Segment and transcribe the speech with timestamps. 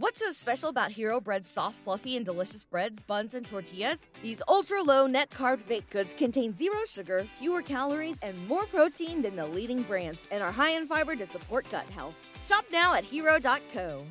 [0.00, 4.06] What's so special about Hero Bread's soft, fluffy, and delicious breads, buns, and tortillas?
[4.22, 9.22] These ultra low net carb baked goods contain zero sugar, fewer calories, and more protein
[9.22, 12.14] than the leading brands, and are high in fiber to support gut health.
[12.44, 14.04] Shop now at hero.co.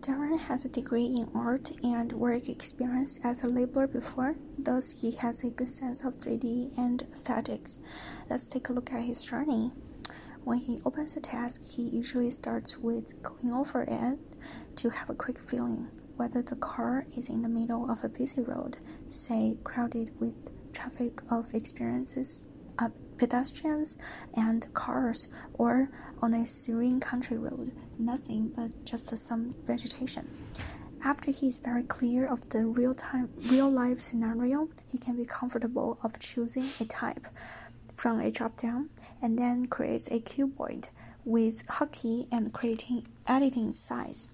[0.00, 5.14] Darren has a degree in art and work experience as a labeler before, thus, he
[5.14, 7.78] has a good sense of 3D and aesthetics.
[8.28, 9.70] Let's take a look at his journey.
[10.44, 14.18] When he opens a task, he usually starts with going over it
[14.76, 18.42] to have a quick feeling whether the car is in the middle of a busy
[18.42, 18.76] road,
[19.08, 20.34] say crowded with
[20.72, 22.44] traffic of experiences,
[22.78, 23.98] uh, pedestrians
[24.34, 25.88] and cars, or
[26.20, 30.28] on a serene country road, nothing but just some vegetation.
[31.04, 35.24] After he is very clear of the real time real life scenario, he can be
[35.24, 37.26] comfortable of choosing a type
[38.02, 38.90] from a drop-down
[39.22, 40.88] and then creates a cuboid
[41.24, 44.28] with hotkey and creating editing size.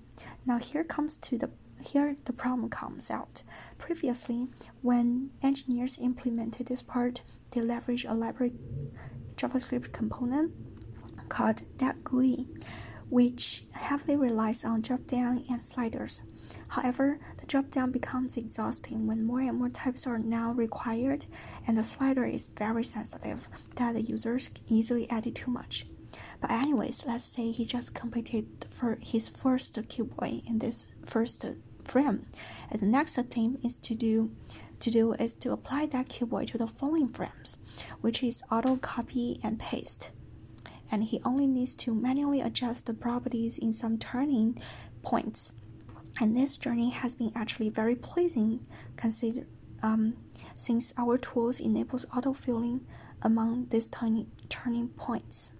[0.47, 1.51] Now here comes to the
[1.84, 3.43] here the problem comes out.
[3.77, 4.47] Previously,
[4.81, 7.21] when engineers implemented this part,
[7.51, 8.55] they leverage a library
[9.37, 10.51] JavaScript component
[11.28, 12.47] called DatGUI,
[13.11, 16.23] which heavily relies on drop-down and sliders.
[16.69, 21.25] However, the drop-down becomes exhausting when more and more types are now required,
[21.66, 25.86] and the slider is very sensitive that the users easily edit too much.
[26.42, 31.42] But anyways, let's say he just completed for his first cuboid in this first
[31.84, 32.26] frame,
[32.70, 34.30] and the next thing is to do
[34.80, 37.56] to do is to apply that cuboid to the following frames,
[38.03, 40.10] which is auto copy and paste.
[40.91, 44.60] And he only needs to manually adjust the properties in some turning
[45.03, 45.54] points
[46.21, 49.47] and this journey has been actually very pleasing consider,
[49.83, 50.17] um,
[50.56, 52.81] since our tools enables autofilling
[53.23, 55.53] among these tiny turning points.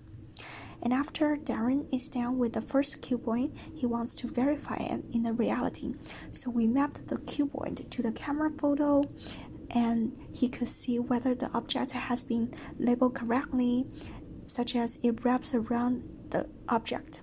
[0.81, 5.25] And after Darren is done with the first cuboid, he wants to verify it in
[5.25, 5.95] the reality.
[6.31, 9.03] So we mapped the cuboid to the camera photo
[9.71, 13.87] and he could see whether the object has been labeled correctly,
[14.47, 17.23] such as it wraps around the object.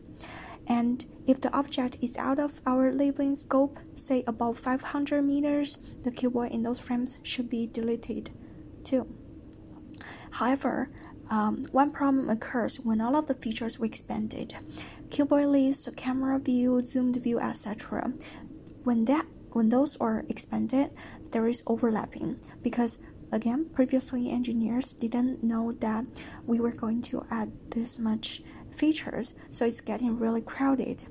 [0.67, 6.11] And if the object is out of our labeling scope, say above 500 meters, the
[6.11, 8.31] cuboid in those frames should be deleted
[8.83, 9.07] too.
[10.31, 10.89] However,
[11.29, 14.55] um, one problem occurs when all of the features were expanded.
[15.09, 18.13] Cuboid list, camera view, zoomed view, etc.
[18.83, 20.91] When that when those are expanded,
[21.31, 22.97] there is overlapping because
[23.31, 26.05] again, previously engineers didn't know that
[26.45, 28.43] we were going to add this much
[28.75, 31.05] features, so it's getting really crowded.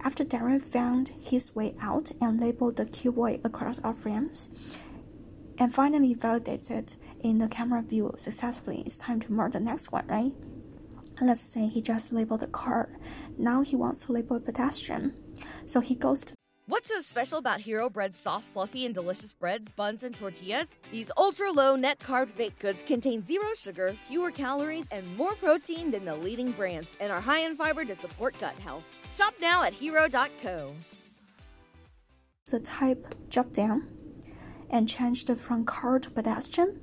[0.00, 4.50] After Darren found his way out and labeled the cuboid across our frames,
[5.58, 9.90] and finally validates it in the camera view successfully, it's time to mark the next
[9.90, 10.32] one, right?
[11.20, 12.90] Let's say he just labeled the car.
[13.36, 15.14] Now he wants to label a pedestrian.
[15.66, 16.34] So he goes to
[16.68, 20.76] What's so special about Hero Bread's soft, fluffy, and delicious breads, buns, and tortillas?
[20.92, 25.90] These ultra low net carb baked goods contain zero sugar, fewer calories, and more protein
[25.90, 28.84] than the leading brands, and are high in fiber to support gut health.
[29.14, 30.74] Shop now at hero.co.
[32.50, 33.88] The type drop down
[34.68, 36.82] and change the from car to pedestrian.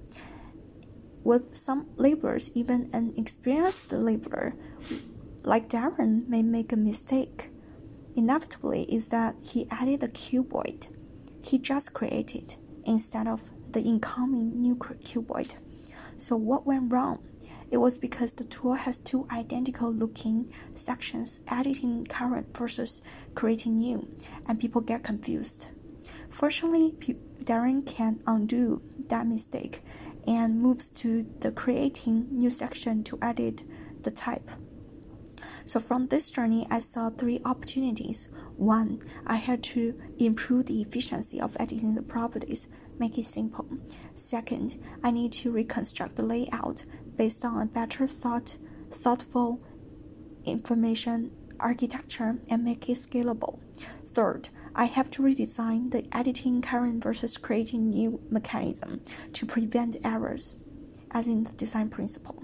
[1.23, 4.53] With some labelers, even an experienced labeler
[5.43, 7.51] like Darren may make a mistake.
[8.15, 10.87] Inevitably, is that he added a cuboid
[11.45, 13.41] he just created instead of
[13.71, 15.53] the incoming new cuboid.
[16.17, 17.19] So what went wrong?
[17.69, 23.01] It was because the tool has two identical looking sections, editing current versus
[23.35, 24.07] creating new,
[24.47, 25.69] and people get confused.
[26.29, 26.93] Fortunately,
[27.43, 29.83] Darren can undo that mistake
[30.27, 33.63] and moves to the creating new section to edit
[34.01, 34.49] the type.
[35.65, 38.29] So from this journey, I saw three opportunities.
[38.55, 42.67] One, I had to improve the efficiency of editing the properties,
[42.99, 43.67] make it simple.
[44.15, 46.85] Second, I need to reconstruct the layout
[47.17, 48.57] based on a better thought,
[48.91, 49.59] thoughtful
[50.45, 53.59] information architecture and make it scalable.
[54.05, 59.01] Third, I have to redesign the editing current versus creating new mechanism
[59.33, 60.55] to prevent errors,
[61.11, 62.43] as in the design principle.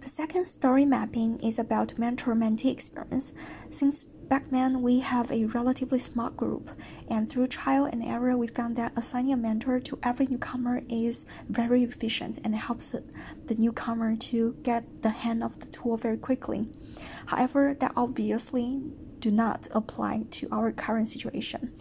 [0.00, 3.32] The second story mapping is about mentor mentee experience.
[3.70, 6.70] Since back then we have a relatively small group,
[7.08, 11.26] and through trial and error, we found that assigning a mentor to every newcomer is
[11.50, 16.68] very efficient and helps the newcomer to get the hang of the tool very quickly.
[17.26, 18.80] However, that obviously
[19.18, 21.74] do not apply to our current situation.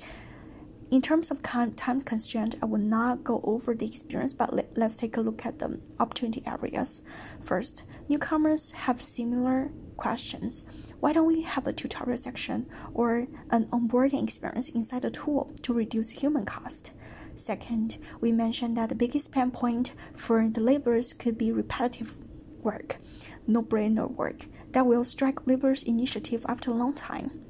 [0.92, 4.98] In terms of time constraint, I will not go over the experience, but let, us
[4.98, 7.04] take a look at the opportunity areas.
[7.44, 10.64] First, newcomers have similar questions.
[11.00, 15.74] Why don't we have a tutorial section or an onboarding experience inside the tool to
[15.74, 16.94] reduce human cost?
[17.36, 22.16] Second, we mentioned that the biggest pain point for the laborers could be repetitive
[22.64, 22.98] work,
[23.46, 27.46] no brainer work that will strike laborers' initiative after a long time.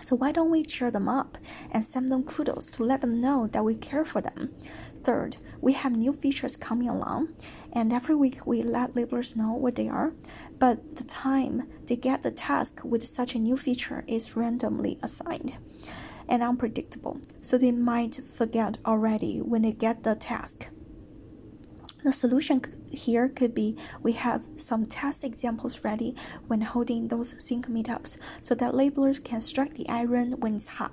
[0.00, 1.38] So why don't we cheer them up
[1.70, 4.54] and send them kudos to let them know that we care for them?
[5.04, 7.34] Third, we have new features coming along,
[7.72, 10.12] and every week we let laborers know what they are,
[10.58, 15.56] but the time they get the task with such a new feature is randomly assigned
[16.28, 20.68] and unpredictable, so they might forget already when they get the task.
[22.04, 26.14] The solution here could be we have some test examples ready
[26.46, 30.92] when holding those sync meetups so that labelers can strike the iron when it's hot.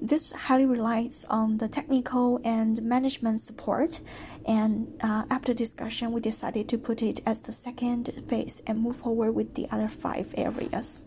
[0.00, 4.00] This highly relies on the technical and management support,
[4.44, 8.96] and uh, after discussion, we decided to put it as the second phase and move
[8.96, 11.02] forward with the other five areas.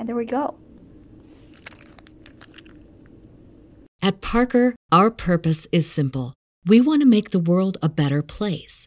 [0.00, 0.56] And there we go.
[4.02, 6.34] At Parker, our purpose is simple
[6.64, 8.86] we want to make the world a better place